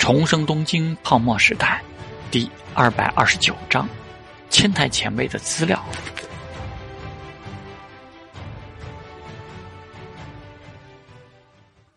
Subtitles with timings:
[0.00, 1.80] 重生东京泡沫时代，
[2.30, 3.86] 第二百二十九章：
[4.48, 5.78] 千台前辈的资料。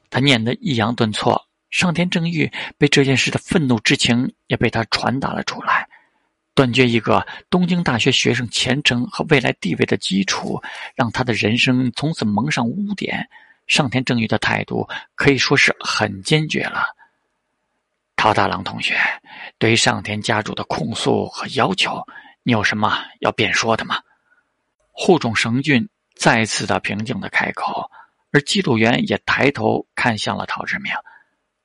[0.10, 5.88] 他念得抑扬顿挫，上田正欲被这件事的愤怒之情也被他传达了出来。
[6.54, 10.62] 断绝一个东京大学学生前程和未来地位的基础，
[10.94, 13.28] 让他的人生从此蒙上污点。
[13.66, 16.83] 上田正欲的态度可以说是很坚决了。
[18.23, 18.97] 陶大郎同学，
[19.57, 22.01] 对于上田家主的控诉和要求，
[22.43, 23.99] 你有什么要辩说的吗？
[24.93, 27.91] 护种绳俊再次的平静的开口，
[28.32, 30.93] 而记录员也抬头看向了陶志明。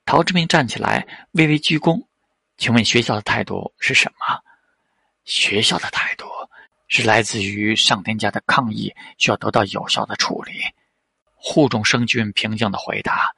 [0.03, 2.05] 陶志明站起来，微微鞠躬
[2.59, 4.41] ：“请问学校的态度是什么？”
[5.23, 6.25] 学校的态度
[6.89, 10.59] 是来自于上田家的抗议，需要得到有效的处理。
[11.35, 13.33] 护种生俊平静的回答。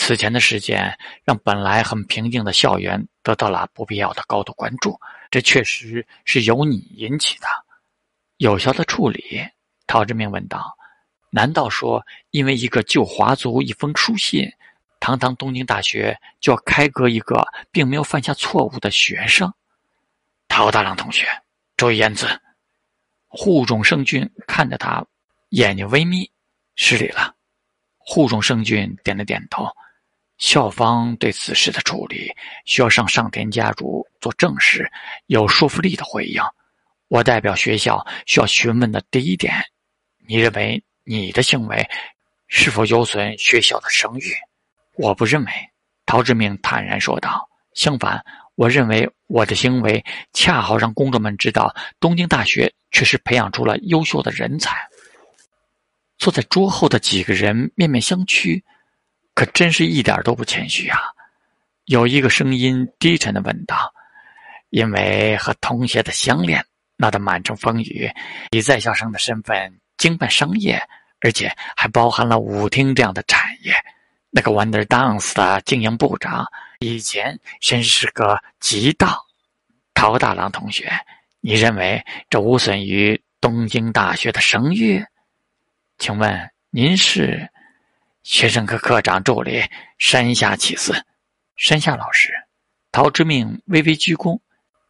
[0.00, 7.46] 此前的事件让本来很平静的校园得到了不必要的高度关注，这确实是由你引起的。
[8.36, 9.44] 有效的处理？
[9.88, 10.72] 陶志明问道。
[11.30, 14.48] 难道说因为一个旧华族一封书信，
[15.00, 19.52] 堂堂东京大学就要开革一个并没有犯下错误的学生？
[20.46, 21.26] 陶大郎同学，
[21.76, 22.26] 注意言辞。
[23.26, 25.04] 护种圣君看着他，
[25.50, 26.30] 眼睛微眯。
[26.76, 27.34] 失礼了。
[27.98, 29.66] 护种圣君点了点头。
[30.38, 32.32] 校方对此事的处理
[32.64, 34.90] 需要向上田家主做正式、
[35.26, 36.40] 有说服力的回应。
[37.08, 39.52] 我代表学校需要询问的第一点：
[40.26, 41.84] 你认为你的行为
[42.46, 44.32] 是否有损学校的声誉？
[44.96, 45.52] 我不认为，
[46.06, 47.48] 陶志明坦然说道。
[47.74, 54.76] 相反，我认为我的行为恰好让公众们知道，东京大学确实培养出了优秀的人才。
[56.16, 58.62] 坐在桌后的几个人面面相觑。
[59.38, 60.98] 可真是一点都不谦虚啊！
[61.84, 63.94] 有一个声音低沉的问道
[64.70, 66.66] ：“因为和同学的相恋
[66.96, 68.10] 闹得满城风雨，
[68.50, 70.82] 以在校生的身份经办商业，
[71.20, 73.72] 而且还包含了舞厅这样的产业。
[74.30, 76.44] 那个 Wonder Dance 的经营部长
[76.80, 79.24] 以前真是个极道。
[79.94, 80.90] 陶大郎同学，
[81.38, 85.00] 你认为这无损于东京大学的声誉？
[85.96, 87.48] 请问您是？”
[88.22, 89.62] 学生科科长助理
[89.98, 90.94] 山下启司，
[91.56, 92.32] 山下老师，
[92.92, 94.38] 陶之命微微鞠躬。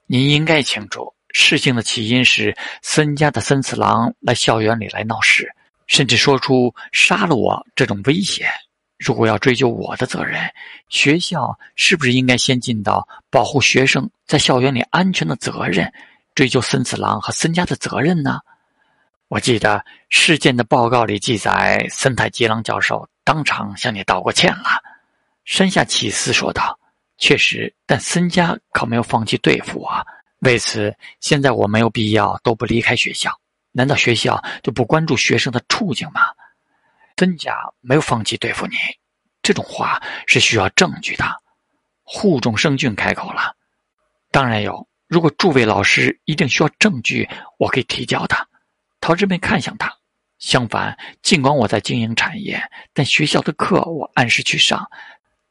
[0.07, 5.49] 您应该清楚，事情的起因是森家的森次郎来校园里来闹事，
[5.87, 8.49] 甚至说出杀了我这种威胁。
[8.99, 10.41] 如果要追究我的责任，
[10.89, 15.93] 学校是不是应该先尽到保护学生在校园里安全的责任，
[16.35, 18.41] 追究森次郎和森家的责任呢？
[19.29, 23.09] 我记得事件的报告里记载，森太吉郎教授。
[23.29, 24.83] 当场向你道过歉了，
[25.45, 26.81] 山下启司说道
[27.19, 30.07] ：“确实，但森家可没有放弃对付我。
[30.39, 33.31] 为此，现在我没有必要都不离开学校。
[33.71, 36.23] 难道学校就不关注学生的处境吗？
[37.19, 38.77] 森家没有放弃对付你，
[39.43, 41.27] 这种话是需要证据的。”
[42.05, 43.55] 护种圣俊开口了
[44.33, 44.89] ：“当然有。
[45.07, 47.29] 如果诸位老师一定需要证据，
[47.59, 48.49] 我可以提交的。”
[49.03, 49.98] 陶志明看向他。
[50.39, 52.63] 相反，尽管我在经营产业，
[52.93, 54.89] 但学校的课我按时去上，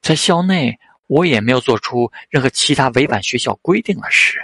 [0.01, 4.39] 在校内我也没有做出任何其他违反学校规定的事。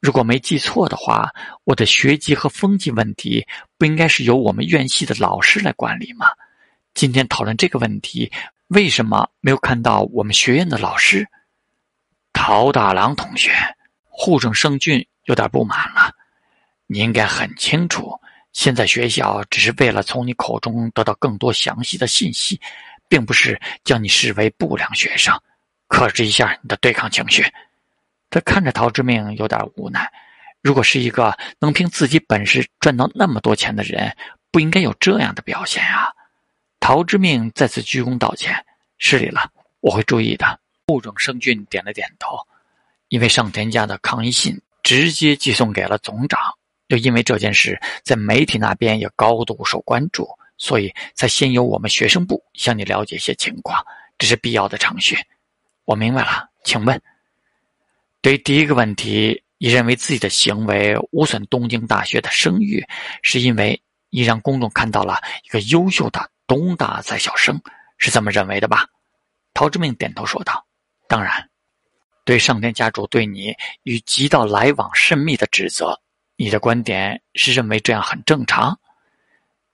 [0.00, 1.32] 如果没记错的话，
[1.64, 3.46] 我的学籍和风纪问题
[3.78, 6.26] 不应该是由我们院系的老师来管理吗？
[6.94, 8.30] 今天讨论这个问题，
[8.68, 11.26] 为什么没有看到我们学院的老师？
[12.32, 13.52] 陶大郎同学，
[14.04, 16.12] 护正生俊有点不满了。
[16.86, 18.20] 你应该很清楚。
[18.56, 22.58] 现在学校只是为了从你口中得到更多详细的信息，
[23.06, 25.38] 并不是将你视为不良学生。
[25.88, 27.44] 克制一下你的对抗情绪。
[28.30, 30.10] 他看着陶之命有点无奈。
[30.62, 34.10] 如果是一个能凭自己本事赚到那么多钱的人，
[34.50, 36.08] 不应该有这样的表现啊！
[36.80, 38.56] 陶之命再次鞠躬道歉
[38.96, 42.38] ：“失礼了，我会注意的。”顾种生俊点了点头。
[43.08, 46.40] 因为上田家的抗议信直接寄送给了总长。
[46.88, 53.84] 又因为这件事在媒体那边也高度受关注，所以才先由我们学生部向你了解一些情况，
[54.18, 55.16] 这是必要的程序。
[55.84, 57.00] 我明白了，请问，
[58.20, 62.84] 对于第一个问题，你认为自己的行为无损东京大学的声誉，
[63.22, 63.80] 是因为
[64.10, 67.60] 你让公众看到了一个优秀的东大在校生，
[67.98, 68.86] 是这么认为的吧？
[69.54, 70.66] 陶之命点头说道
[71.08, 71.48] ：“当然，
[72.24, 76.00] 对上天家主对你与极道来往甚密的指责。”
[76.36, 78.78] 你的观点是认为这样很正常？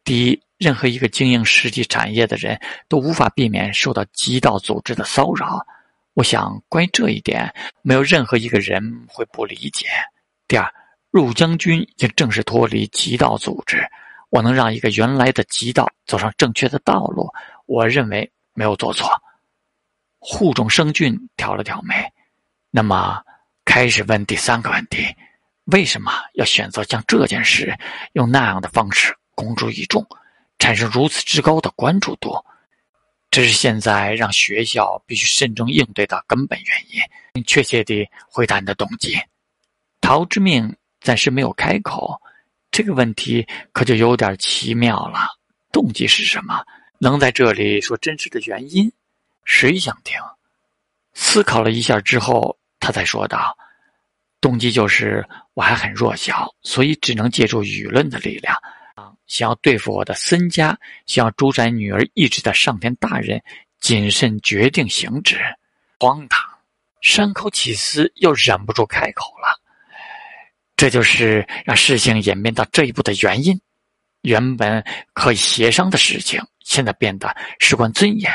[0.04, 5.64] 第一，任何一个经营实际产业的人都无法避免受到极道组织的骚扰。
[6.14, 9.86] 我想，关于这一点，没有任何一个人会不理解。
[10.46, 10.72] 第二，
[11.10, 13.82] 入将军已经正式脱离极道组织，
[14.30, 17.28] 我能让一个原来的极道走上正确的道路，
[17.66, 19.10] 我认为没有做错。
[20.18, 21.94] 护种生俊挑了挑眉，
[22.70, 23.20] 那么
[23.64, 25.04] 开始问第三个问题：
[25.72, 27.76] 为什么要选择将这件事
[28.12, 30.06] 用那样的方式公诸于众，
[30.58, 32.44] 产生如此之高的关注度？
[33.30, 37.44] 这是现在让学校必须慎重应对的根本原因。
[37.44, 39.18] 确切地回答你的动机。
[40.02, 42.20] 陶之命暂时没有开口，
[42.70, 45.20] 这个问题可就有点奇妙了。
[45.72, 46.62] 动机是什么？
[46.98, 48.92] 能在这里说真实的原因，
[49.46, 50.20] 谁想听？
[51.14, 53.56] 思考了一下之后，他才说道
[54.42, 58.54] ：“动机就是我还很弱小，所以只能借助舆论的力量
[58.94, 63.42] 啊。”想要对付我的森家，想要主宰女儿意志的上天大人，
[63.80, 65.38] 谨慎决定行止。
[65.98, 66.44] 荒唐！
[67.00, 69.58] 山口启司又忍不住开口了。
[70.76, 73.58] 这就是让事情演变到这一步的原因。
[74.22, 74.84] 原本
[75.14, 78.30] 可以协商的事情，现在变得事关尊严。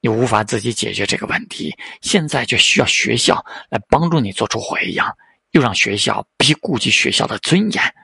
[0.00, 5.02] 你无法自己解决这个问题，现在就需要学校来帮助你做出回应，
[5.52, 7.94] 又让学校必须顾及学校的尊严。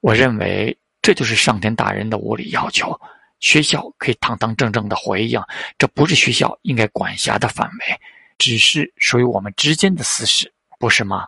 [0.00, 0.78] 我认为。
[1.04, 2.98] 这就是上天大人的无理要求，
[3.38, 5.38] 学校可以堂堂正正的回应，
[5.76, 8.00] 这不是学校应该管辖的范围，
[8.38, 11.26] 只是属于我们之间的私事，不是吗？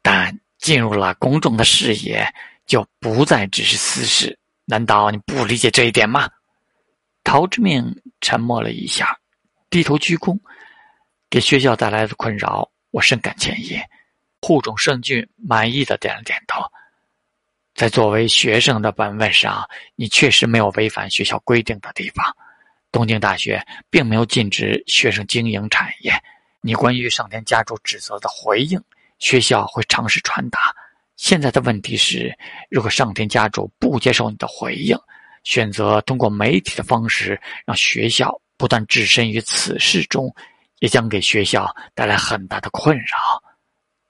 [0.00, 2.26] 但进入了公众的视野，
[2.64, 6.26] 就不再只是私事，难道你不理解这一点吗？
[7.22, 7.84] 陶之命
[8.22, 9.14] 沉默了一下，
[9.68, 10.40] 低头鞠躬，
[11.28, 13.78] 给学校带来的困扰，我深感歉意。
[14.46, 16.62] 护种圣俊满意的点了点头。
[17.74, 22.24] 在作为学生的本分上，你确实没有违反学校规定的地方。
[22.92, 23.60] 东京大学
[23.90, 26.12] 并没有禁止学生经营产业。
[26.60, 28.80] 你关于上田家主指责的回应，
[29.18, 30.60] 学校会尝试传达。
[31.16, 32.32] 现在的问题是，
[32.70, 34.96] 如果上田家主不接受你的回应，
[35.42, 40.32] 选择通过媒体的方式让学校不断置身于此事中，
[40.78, 43.42] 也将给学校带来很大的困扰。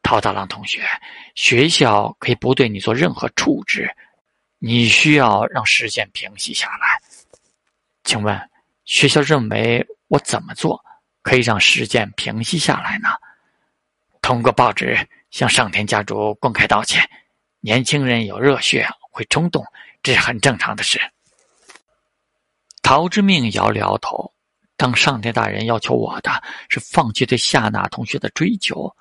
[0.07, 0.85] 陶大郎同学，
[1.35, 3.91] 学校可以不对你做任何处置，
[4.61, 7.03] 你需要让事件平息下来。
[8.05, 8.41] 请问，
[8.85, 10.81] 学校认为我怎么做
[11.23, 13.09] 可以让事件平息下来呢？
[14.23, 14.97] 通过报纸
[15.33, 17.03] 向上田家主公开道歉。
[17.59, 19.65] 年轻人有热血，会冲动，
[20.05, 21.01] 这是很正常的事。
[22.81, 24.33] 陶之命摇了摇头。
[24.77, 26.31] 当上天大人要求我的
[26.69, 28.95] 是放弃对夏娜同学的追求。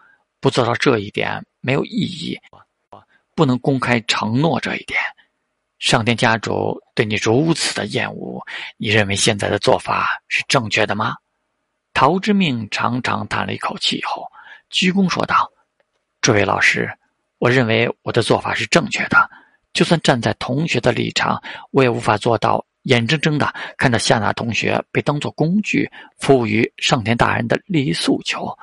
[0.45, 2.39] 不做到这一点没有意义，
[3.33, 4.99] 不能公开承诺这一点。
[5.79, 8.45] 上天家主对你如此的厌恶，
[8.77, 11.15] 你认为现在的做法是正确的吗？
[11.95, 14.23] 陶之命长长叹了一口气后，
[14.69, 15.51] 鞠躬说道
[16.21, 16.95] ：“这位老师，
[17.39, 19.27] 我认为我的做法是正确的。
[19.73, 28.55] 就算站在同学的立场，我也无法做到眼睁睁的看到夏娜同学被当作工具，服务于上天大人的利益诉求。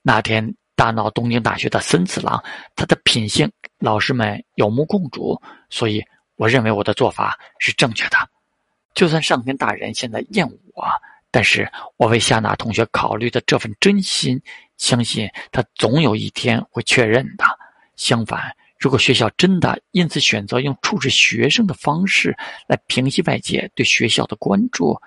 [0.00, 2.42] 那天。”大闹东京大学的森次郎，
[2.74, 5.40] 他的品性老师们有目共睹，
[5.70, 6.04] 所以
[6.36, 8.16] 我认为我的做法是正确的。
[8.92, 10.84] 就算上天大人现在厌恶我，
[11.30, 14.40] 但是我为夏娜同学考虑的这份真心，
[14.76, 17.44] 相信他总有一天会确认的。
[17.94, 25.00] 相反，如果学校真的因此选择用处置学生的方式来平息外界对学校的关注，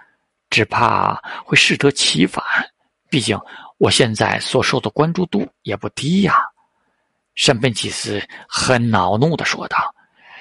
[0.49, 2.41] 只怕会适得其反。
[3.09, 3.37] 毕竟。
[3.77, 6.33] 我现在所受的关注度也不低呀，
[7.35, 8.19] 山本启司
[8.49, 9.93] 很恼怒的说道：“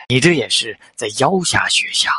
[0.08, 2.10] 你这也是在要挟学校。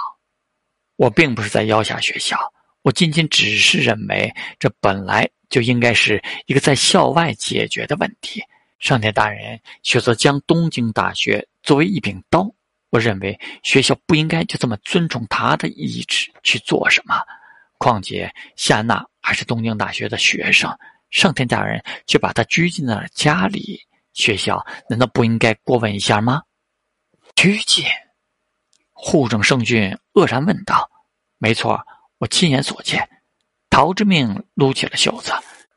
[0.96, 2.38] 我并不是在要挟学校，
[2.84, 8.44] 我仅仅只是认为这本来就应该是一个在校外解决的问题。
[8.78, 12.48] 上天大人选择将东京大学作为一柄刀，
[12.92, 17.20] 我认为学校不应该就这么尊重他的意志去做什么。
[17.80, 20.72] 况且夏娜还是东京大学的学生。”
[21.10, 23.82] 上天大人却把他拘禁在了家里，
[24.14, 26.44] 学校难道不应该过问一下吗？
[27.36, 27.86] 拘禁？
[28.92, 30.90] 护正圣俊愕然问道。
[31.38, 31.80] 没错，
[32.18, 33.08] 我亲眼所见。
[33.70, 35.32] 陶之命撸起了袖子，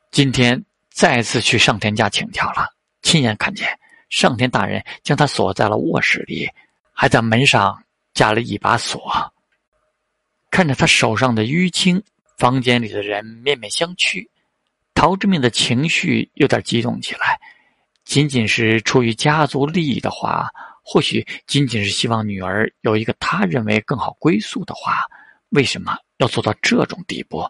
[0.09, 2.67] 今天再次去上天家请教了，
[3.03, 6.49] 亲眼看见上天大人将他锁在了卧室里，
[6.93, 7.83] 还在门上
[8.13, 9.31] 加了一把锁。
[10.49, 12.03] 看着他手上的淤青，
[12.37, 14.27] 房间里的人面面相觑。
[15.01, 17.39] 陶之命的情绪有点激动起来，
[18.05, 20.47] 仅仅是出于家族利益的话，
[20.83, 24.99] 或许仅仅是希望女儿有一个他认为更好归宿的话，
[25.49, 27.49] 为什么要做到这种地步？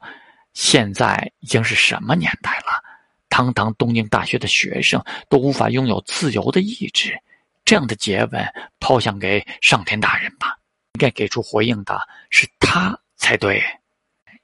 [0.54, 2.82] 现在已经是什么年代了？
[3.28, 7.20] 堂堂东京大学的学生都无法拥有自由的意志，
[7.66, 8.48] 这样的诘问
[8.80, 10.58] 抛向给上天大人吧。
[10.94, 13.62] 应该给出回应的是他才对。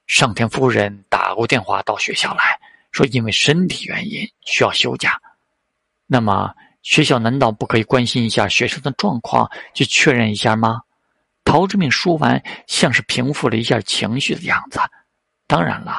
[0.06, 5.20] 上天夫人打过电话到学校来说，因为身体原因需要休假。
[6.06, 10.80] 那么学校难道不可以关心一下学生的状况，去确认一下吗？
[11.44, 14.80] 陶之命说完，像是平复了一下情绪的样子。
[15.46, 15.96] 当然了，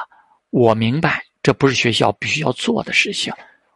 [0.51, 3.34] 我明白这不是学校必须要做的事情。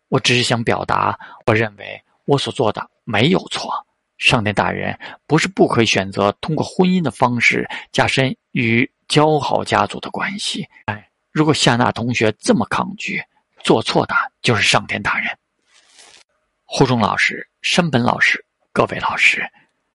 [0.09, 3.71] 我只是想表达，我认为我所做的没有错。
[4.19, 10.65] 上天大人不是不可以选择通过婚姻的方式加深与交好家族的关系。
[10.85, 13.19] 哎，如果夏娜同学这么抗拒，
[13.63, 14.13] 做错的
[14.43, 15.35] 就是上天大人。
[16.63, 19.43] 胡忠老师、山本老师、各位老师。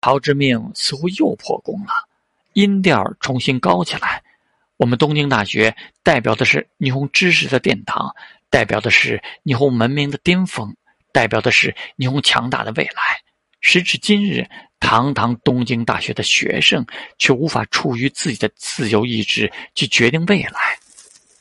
[0.00, 1.92] 陶之命似乎又破功了，
[2.54, 4.20] 音调重新高起来。
[4.76, 8.12] 我们东京大学代表的是霓虹知识的殿堂，
[8.50, 10.74] 代表的是霓虹文明的巅峰，
[11.12, 13.22] 代表的是霓虹强大的未来。
[13.60, 14.48] 时至今日，
[14.80, 16.84] 堂堂东京大学的学生
[17.16, 20.78] 却无法出于自己的自由意志去决定未来。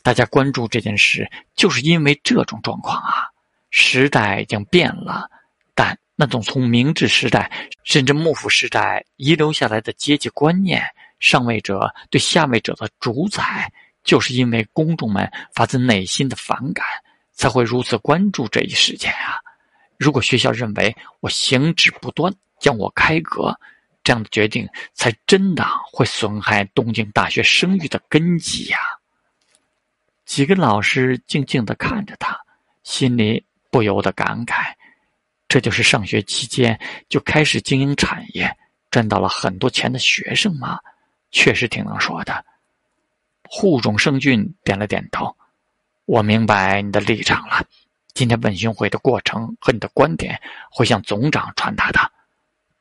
[0.07, 3.27] 大家关注这件事，就是因为这种状况啊！
[3.71, 5.29] 时代已经变了，
[5.75, 5.99] 但……
[6.15, 7.51] 那种从明治时代
[7.83, 10.81] 甚至幕府时代遗留下来的阶级观念，
[11.19, 13.69] 上位者对下位者的主宰，
[14.05, 16.85] 就是因为公众们发自内心的反感，
[17.33, 19.35] 才会如此关注这一事件啊！
[19.97, 23.53] 如果学校认为我行止不端，将我开革，
[24.05, 28.77] 这样的决定才真的会损害东京大学声誉的根基呀！
[30.27, 32.37] 几个老师静静的看着他，
[32.83, 34.73] 心里不由得感慨。
[35.47, 38.53] 这就是上学期间就开始经营产业，
[38.91, 40.77] 赚到了很多钱的学生吗？
[41.31, 42.45] 确实挺能说的。
[43.43, 45.33] 户冢胜俊点了点头，
[46.03, 47.65] 我明白你的立场了。
[48.13, 52.11] 今天问询会的过程和你的观点会向总长传达的。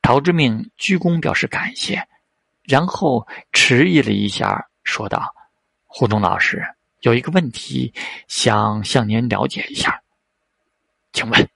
[0.02, 2.08] 陶之命鞠躬表示感谢，
[2.64, 5.32] 然后迟疑了一下，说道
[5.86, 6.60] ：“胡忠老师
[7.06, 7.94] 有一个问题
[8.26, 10.02] 想向您了解一下，
[11.12, 11.48] 请问。”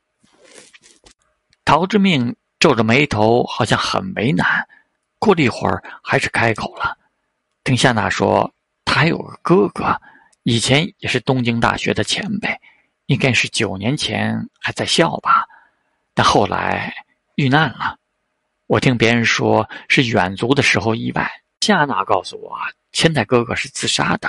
[1.66, 4.47] 陶之命皱着眉头，好像很为难。
[5.19, 6.97] 过了一会儿，还是开口了
[7.64, 8.54] ：“听夏娜说，
[8.85, 10.00] 他还有个哥哥，
[10.45, 12.57] 以前也是东京大学的前辈，
[13.07, 15.45] 应该是九年前还在校吧，
[16.14, 16.95] 但后来
[17.35, 17.97] 遇难了。
[18.69, 21.28] 我听别人说是远足的时候意外。
[21.61, 22.57] 夏娜告诉我，
[22.92, 24.28] 千代哥哥是自杀的。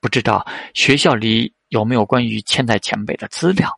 [0.00, 3.70] 不知道学校里有没有关于千代前辈的资料？”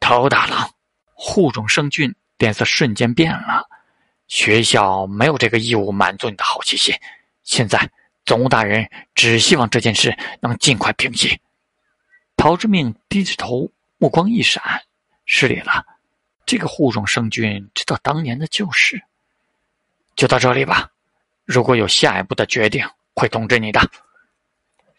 [0.00, 0.70] 陶大郎，
[1.14, 2.14] 护种圣俊。
[2.38, 3.68] 脸色瞬间变了，
[4.26, 6.94] 学校没有这个义务满足你的好奇心。
[7.42, 7.86] 现在
[8.24, 11.38] 总务大人只希望这件事能尽快平息。
[12.38, 14.62] 陶之命低着头，目光一闪
[15.26, 15.84] ：“失礼了，
[16.46, 18.98] 这个护种圣君知道当年的旧事。”
[20.16, 20.88] 就到这里吧，
[21.44, 22.82] 如果有下一步的决定，
[23.14, 23.86] 会通知你的。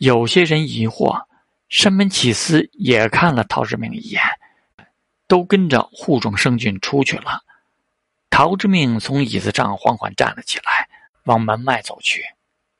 [0.01, 1.25] 有些人疑惑，
[1.70, 4.20] 山本启司也看了陶之命一眼。
[5.27, 7.39] 都跟着护种圣俊出去了。
[8.31, 10.89] 陶之命从椅子上缓缓站了起来，
[11.25, 12.24] 往门外走去。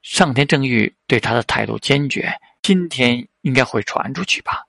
[0.02, 4.66] 上田正玉对他的态度坚决，今天应该会传出去吧？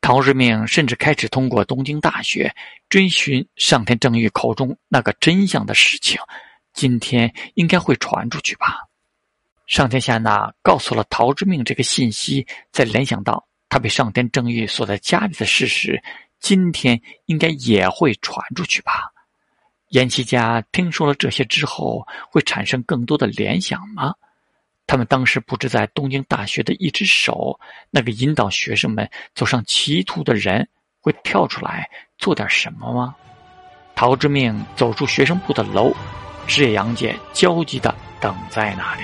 [0.00, 2.54] 陶之命甚至开始通过东京大学
[2.88, 6.20] 追寻上田正玉口中那个真相的事情，
[6.72, 8.85] 今天应该会传出去吧？
[9.66, 16.02] 上天下那告诉了陶之命这个信息，再联想到他被上天正玉锁在家里的事实。
[16.38, 19.10] 今天应该也会传出去吧？
[19.88, 24.14] 严七家听说了这些之后，会产生更多的联想吗？
[24.86, 27.58] 他们当时不知在东京大学的一只手，
[27.90, 30.68] 那个引导学生们走上歧途的人，
[31.00, 33.16] 会跳出来做点什么吗？
[33.96, 35.92] 陶之命走出学生部的楼，
[36.46, 39.02] 职业杨介焦急的等在那里。